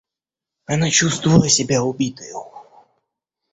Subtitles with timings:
[0.65, 2.51] Она чувствовала себя убитою.